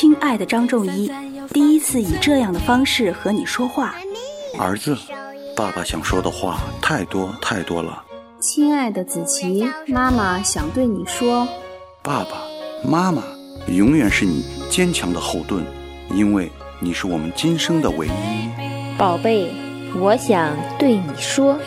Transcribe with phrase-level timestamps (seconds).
[0.00, 1.12] 亲爱的张仲一，
[1.52, 3.94] 第一次以这样的方式和你说话。
[4.58, 4.96] 儿子，
[5.54, 8.02] 爸爸想说的话太多太多了。
[8.40, 11.46] 亲爱的子琪，妈妈想对你说，
[12.00, 12.30] 爸爸
[12.82, 13.22] 妈妈
[13.68, 15.62] 永远是你坚强的后盾，
[16.14, 18.96] 因为你是我们今生的唯一。
[18.96, 19.52] 宝贝，
[20.00, 21.58] 我想对你说。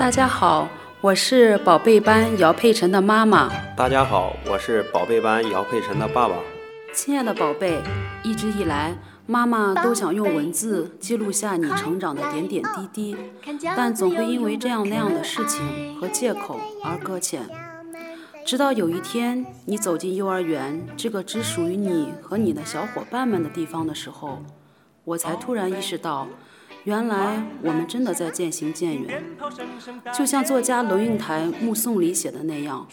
[0.00, 0.66] 大家好，
[1.02, 3.52] 我是宝贝班姚佩晨的妈妈。
[3.76, 6.36] 大家好，我是宝贝班姚佩晨的爸爸。
[6.94, 7.82] 亲爱的宝贝，
[8.22, 8.96] 一直以来，
[9.26, 13.16] 妈妈都想用文字记录下你成长的点点滴滴，
[13.76, 17.46] 但总会因为这样那样的事情和借口而搁浅。
[18.46, 24.38] 直到有一天，你走进幼儿园这个只属于你和你的小伙伴们的地方的时候，
[25.04, 26.26] 我才突然意识到。
[26.84, 29.22] 原来我们真的在渐行渐远，
[30.16, 32.86] 就像作家龙应台《目送》里写的那样，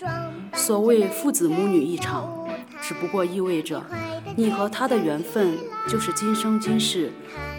[0.53, 2.29] 所谓父子母女一场，
[2.81, 3.81] 只不过意味着
[4.35, 5.57] 你和他的缘分
[5.87, 7.13] 就是今生今世，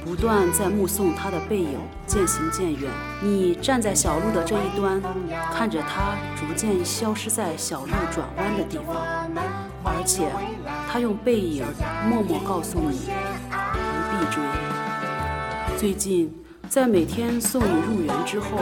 [0.04, 2.90] 不断在目送他的背影渐行渐远。
[3.22, 5.00] 你站在小路的这一端，
[5.54, 8.96] 看着他逐渐消失在小路转弯的地方，
[9.82, 10.28] 而且
[10.92, 11.64] 他用背影
[12.06, 13.08] 默默告诉你，
[13.72, 14.67] 不必追。
[15.78, 16.28] 最近，
[16.68, 18.58] 在每天送你入园之后，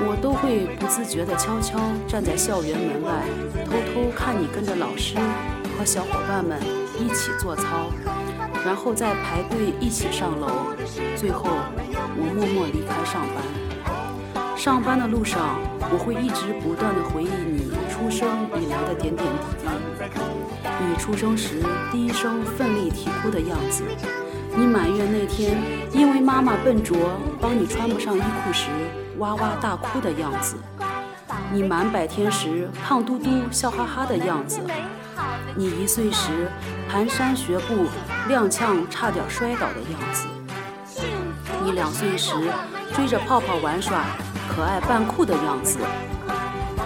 [0.00, 3.12] 我都会不自觉地悄悄站在校园门外，
[3.66, 5.16] 偷偷看你跟着老师
[5.76, 6.58] 和小伙伴们
[6.98, 7.90] 一起做操，
[8.64, 10.72] 然后再排队一起上楼，
[11.14, 14.56] 最后我默默离开上班。
[14.56, 15.60] 上班的路上，
[15.92, 19.28] 我会一直不断地回忆你出生以来的点点
[19.60, 23.84] 滴滴，你出生时第一声奋力啼哭的样子。
[24.58, 25.58] 你满月那天，
[25.92, 26.96] 因为妈妈笨拙，
[27.38, 28.70] 帮你穿不上衣裤时，
[29.18, 30.56] 哇哇大哭的样子；
[31.52, 34.60] 你满百天时，胖嘟嘟笑哈哈的样子；
[35.54, 36.48] 你一岁时，
[36.90, 37.84] 蹒跚学步，
[38.30, 40.26] 踉跄差点摔倒的样子；
[41.62, 42.32] 你两岁时，
[42.94, 44.04] 追着泡泡玩耍，
[44.48, 45.80] 可爱扮酷的样子。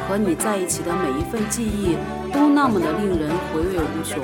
[0.08, 1.97] 和你在一起的每一份记忆，
[2.32, 4.19] 都那么的令人回味无穷。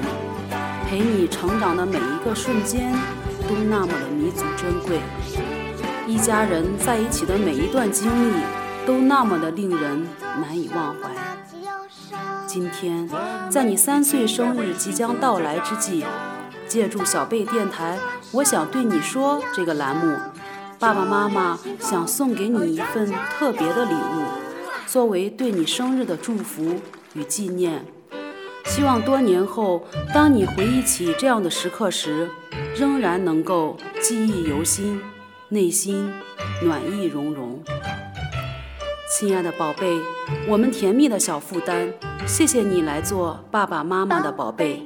[0.89, 2.93] 陪你成长的每一个瞬间。
[3.49, 5.01] 都那么的弥足珍贵，
[6.07, 8.35] 一家人在一起的每一段经历
[8.85, 10.07] 都那么的令人
[10.41, 11.11] 难以忘怀。
[12.47, 13.09] 今天，
[13.49, 16.05] 在你三岁生日即将到来之际，
[16.67, 17.99] 借助小贝电台，
[18.33, 20.17] 我想对你说这个栏目，
[20.79, 24.25] 爸爸妈妈想送给你一份特别的礼物，
[24.87, 26.81] 作为对你生日的祝福
[27.15, 27.85] 与纪念。
[28.67, 29.83] 希望多年后，
[30.13, 32.29] 当你回忆起这样的时刻时，
[32.75, 35.01] 仍然能够记忆犹新，
[35.49, 36.13] 内心
[36.63, 37.59] 暖意融融。
[39.09, 39.99] 亲爱的宝贝，
[40.49, 41.93] 我们甜蜜的小负担，
[42.27, 44.83] 谢谢你来做爸爸妈妈的宝贝。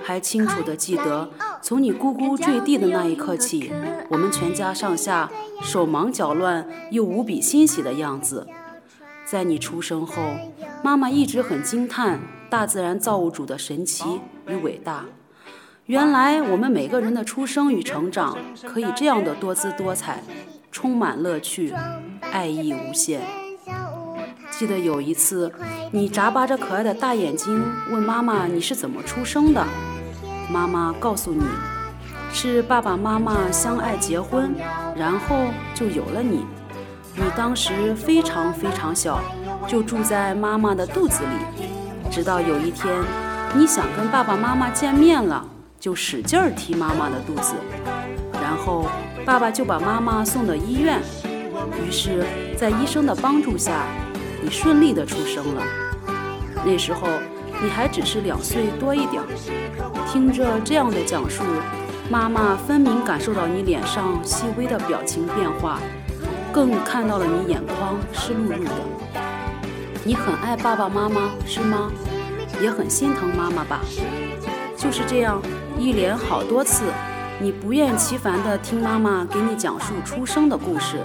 [0.00, 1.28] 还清楚地记得，
[1.60, 3.72] 从你咕咕坠地的那一刻起，
[4.08, 5.28] 我们全家上下
[5.60, 8.46] 手忙脚乱又无比欣喜的样子。
[9.30, 10.22] 在你出生后，
[10.82, 12.18] 妈妈一直很惊叹
[12.48, 15.04] 大自然造物主的神奇与伟大。
[15.84, 20.22] 原来我们每个人的出生与成长可以这样的多姿多彩，
[20.72, 21.74] 充满乐趣，
[22.32, 23.20] 爱意无限。
[24.50, 25.52] 记得有一次，
[25.92, 29.62] 你眨巴着可爱的大眼睛问妈妈你是怎么出生的，
[30.50, 31.44] 妈妈告诉你，
[32.32, 34.54] 是爸爸妈妈相爱结婚，
[34.96, 35.36] 然后
[35.74, 36.46] 就有了你。
[37.14, 39.20] 你当时非常非常小，
[39.66, 41.66] 就住在妈妈的肚子里，
[42.10, 42.94] 直到有一天，
[43.54, 45.44] 你想跟爸爸妈妈见面了。
[45.80, 47.54] 就使劲儿踢妈妈的肚子，
[48.32, 48.86] 然后
[49.24, 51.00] 爸爸就把妈妈送到医院。
[51.80, 52.24] 于是，
[52.56, 53.84] 在医生的帮助下，
[54.42, 55.62] 你顺利的出生了。
[56.66, 57.06] 那时候
[57.62, 59.22] 你还只是两岁多一点。
[60.08, 61.44] 听着这样的讲述，
[62.10, 65.78] 妈妈分明感受到你脸上细微的表情变化，
[66.58, 69.20] 更看到了你眼眶湿漉漉的。
[70.02, 71.88] 你很爱爸爸妈妈是吗？
[72.60, 73.78] 也很心疼妈妈吧？
[74.76, 75.40] 就是这样。
[75.78, 76.82] 一连好多次，
[77.38, 80.96] 你不厌其烦地听妈妈给你讲述出生的故事。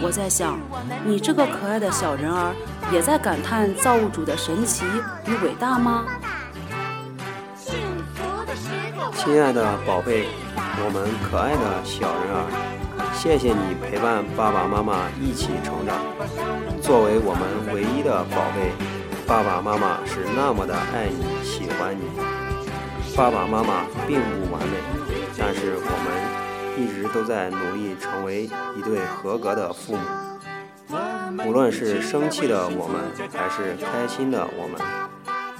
[0.00, 0.56] 我在想，
[1.04, 2.54] 你这个可爱的小人儿，
[2.92, 4.84] 也在感叹造物主的神奇
[5.26, 6.04] 与伟大吗？
[9.16, 12.46] 亲爱的宝贝，我们可爱的小人儿，
[13.18, 15.98] 谢谢你陪伴爸爸妈妈一起成长。
[16.80, 18.70] 作为我们唯一的宝贝，
[19.26, 22.04] 爸爸妈妈是那么的爱你、喜欢你。
[23.16, 24.78] 爸爸妈妈并不完美，
[25.36, 26.14] 但是我们
[26.78, 31.44] 一直都在努力成为一对合格的父母。
[31.44, 33.00] 无论是生气的我们，
[33.34, 34.80] 还是开心的我们；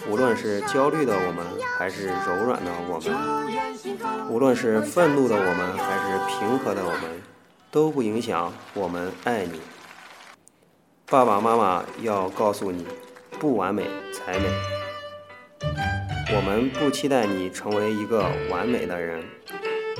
[0.08, 1.44] 无论是焦虑的我们，
[1.76, 7.02] 还是柔软的我们；无论是愤怒的我们，还是平和的我们，
[7.70, 9.60] 都不影响我们爱你。
[11.06, 12.86] 爸爸妈妈要告诉你，
[13.38, 14.46] 不完美才美。
[16.34, 19.22] 我们不期待你成为一个完美的人，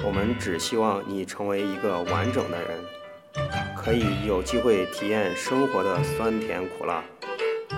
[0.05, 2.79] 我们只希望你成为一个完整的人。
[3.77, 7.03] 可以有机会体验生活的酸甜苦辣，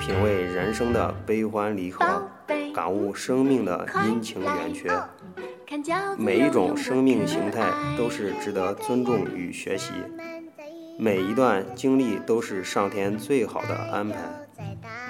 [0.00, 2.28] 品味人生的悲欢离合，
[2.74, 4.88] 感悟生命的阴晴圆缺。
[6.18, 9.92] 每一种生命形态都是值得尊重与学习，
[10.98, 14.16] 每一段经历都是上天最好的安排。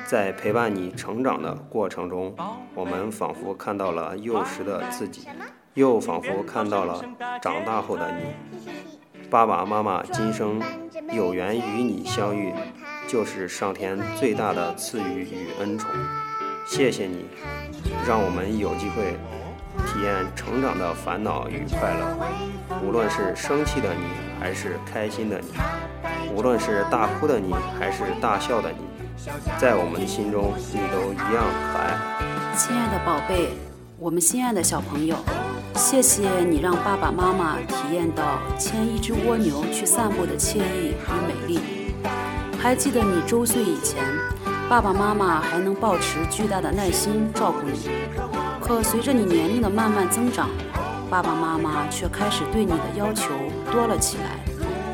[0.05, 2.35] 在陪伴你成长的过程中，
[2.75, 5.27] 我们仿佛看到了幼时的自己，
[5.73, 7.03] 又仿佛看到了
[7.41, 9.29] 长大后的你。
[9.31, 10.61] 爸爸妈妈今生
[11.11, 12.53] 有缘与你相遇，
[13.09, 15.91] 就是上天最大的赐予与恩宠。
[16.67, 17.25] 谢谢你，
[18.07, 19.17] 让我们有机会
[19.87, 22.17] 体验成长的烦恼与快乐。
[22.83, 24.05] 无论是生气的你，
[24.41, 25.47] 还是开心的你；
[26.35, 28.79] 无论是大哭的你，还是大笑的你，
[29.59, 32.57] 在我们的心中，你都一样可爱。
[32.57, 33.51] 亲爱的宝贝，
[33.99, 35.17] 我们心爱的小朋友。
[35.77, 41.61] 谢谢你让爸爸妈妈体验到牵一只蜗牛去散步的惬意与美丽。
[42.61, 44.05] 还记得你周岁以前，
[44.69, 47.89] 爸爸妈妈还能保持巨大的耐心照顾你。
[48.71, 50.49] 可随着你年龄的慢慢增长，
[51.11, 53.29] 爸爸妈妈却开始对你的要求
[53.73, 54.39] 多了起来，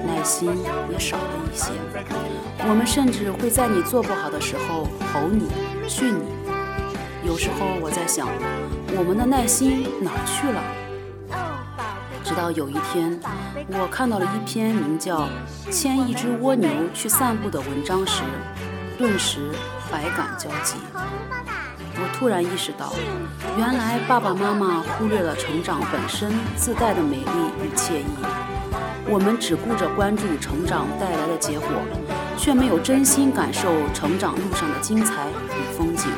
[0.03, 0.49] 耐心
[0.91, 1.73] 也少了一些。
[2.67, 5.47] 我们甚至会在你做不好的时候吼你、
[5.87, 7.29] 训你。
[7.29, 8.27] 有时候我在想。
[8.97, 10.63] 我们的耐心哪去了？
[12.25, 13.21] 直到有一天，
[13.73, 15.29] 我看到了一篇名叫
[15.71, 18.23] 《牵一只蜗牛去散步》的文章时，
[18.97, 19.51] 顿时
[19.93, 20.77] 百感交集。
[21.99, 22.93] 我突然意识到，
[23.57, 27.31] 原来爸爸妈妈忽略了成长本身自带的美丽
[27.63, 28.05] 与惬意。
[29.09, 31.69] 我们只顾着关注成长带来的结果，
[32.37, 36.11] 却没有真心感受成长路上的精彩与风景。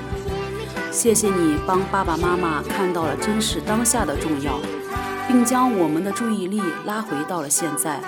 [0.91, 4.59] 谢谢你帮爸爸妈妈看到了珍视当下的重要，
[5.29, 8.01] 并将我们的注意力拉回到了现在，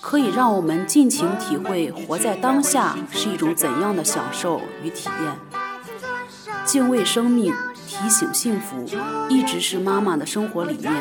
[0.00, 5.57] 可以让我们尽情体会活在当下是一种怎样的享受与体验。
[6.68, 7.54] 敬畏生命，
[7.86, 8.84] 提醒幸福，
[9.30, 10.92] 一直是妈妈的生活理念。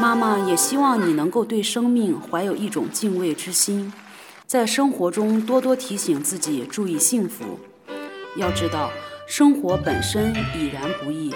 [0.00, 3.92] 妈妈也希望你能够对生命怀有一种敬畏之心，
[4.48, 7.60] 在生活中多多提醒自己注意幸福。
[8.36, 8.90] 要知道。
[9.28, 11.32] 生活本身已然不易，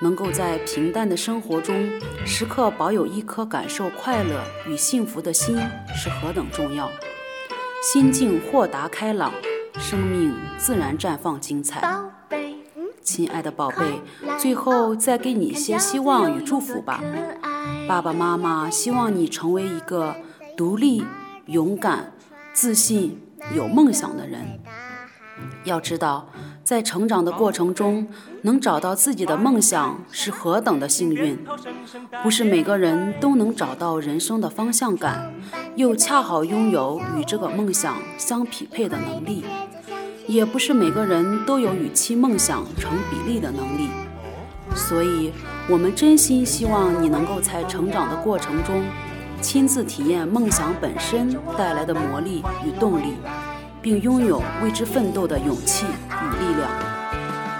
[0.00, 1.90] 能够在平淡的生活中
[2.24, 5.58] 时刻保有一颗感受快乐与幸福的心，
[5.92, 6.88] 是何等重要。
[7.82, 9.32] 心境豁达开朗，
[9.76, 11.80] 生命自然绽放精彩。
[13.06, 14.02] 亲爱的宝贝，
[14.36, 17.00] 最后再给你一些希望与祝福吧。
[17.86, 20.16] 爸爸妈妈希望你成为一个
[20.56, 21.04] 独立、
[21.46, 22.12] 勇敢、
[22.52, 23.22] 自信、
[23.54, 24.58] 有梦想的人。
[25.64, 26.28] 要知道。
[26.64, 28.08] 在成长的过程中，
[28.42, 31.38] 能找到自己的梦想是何等的幸运！
[32.24, 35.32] 不是每个人都能找到人生的方向感，
[35.76, 39.44] 又恰好拥有与这个梦想相匹配的能力；
[40.26, 43.88] 也不是每个人都有与其梦想成比例的能力。
[44.74, 45.32] 所以，
[45.68, 48.82] 我们真心希望你能够在成长的过程中，
[49.40, 53.14] 亲自体验梦想本身带来的魔力与动力。
[53.86, 56.68] 并拥有为之奋斗的勇气与力量。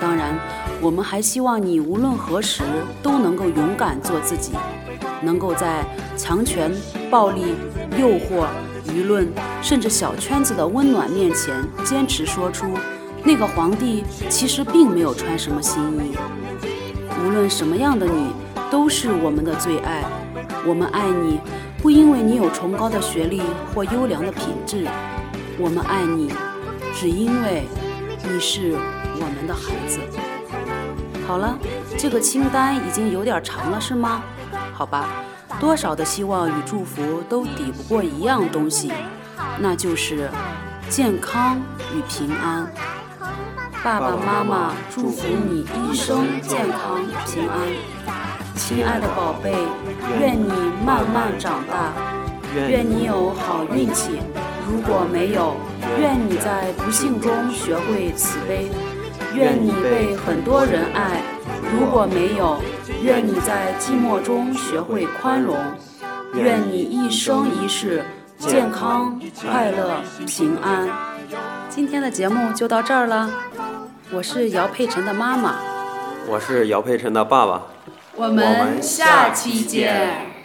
[0.01, 0.37] 当然，
[0.81, 2.65] 我们还希望你无论何时
[3.01, 4.51] 都能够勇敢做自己，
[5.23, 5.85] 能够在
[6.17, 6.75] 强权、
[7.13, 7.55] 暴力、
[7.97, 8.49] 诱惑、
[8.97, 12.67] 舆论，甚至小圈子的温暖面前，坚持说出
[13.23, 16.17] 那个皇帝其实并没有穿什么新衣。
[17.23, 18.33] 无论什么样的你，
[18.71, 20.03] 都是我们的最爱。
[20.67, 21.39] 我们爱你，
[21.83, 23.43] 不因为你有崇高的学历
[23.75, 24.87] 或优良的品质。
[25.59, 26.33] 我们爱你，
[26.95, 27.65] 只因为
[28.25, 30.01] 你是我们的孩子。
[31.27, 31.59] 好了，
[31.99, 34.23] 这个清单已经有点长了，是吗？
[34.73, 35.09] 好吧，
[35.59, 38.93] 多少的希望与祝福都抵不过一样东西，
[39.59, 40.29] 那就是
[40.89, 41.57] 健康
[41.95, 42.71] 与平安。
[43.83, 47.59] 爸爸妈妈祝福你一生健康平安，
[48.55, 49.55] 亲爱的宝贝，
[50.21, 50.51] 愿你
[50.85, 51.93] 慢慢长大。
[52.55, 54.13] 愿你有好运气；
[54.67, 55.57] 如果没有，
[56.01, 58.71] 愿你在不幸中学会慈悲；
[59.35, 61.21] 愿你被很多人爱；
[61.79, 62.59] 如果没有，
[63.03, 65.57] 愿你在寂寞中学会宽容；
[66.35, 68.05] 愿你一生一世
[68.39, 70.89] 健康、快乐、平安。
[71.69, 73.29] 今天的节目就到这儿了，
[74.13, 75.57] 我是姚佩晨的妈妈，
[76.29, 77.63] 我是姚佩晨的爸爸，
[78.15, 80.36] 我们下期见。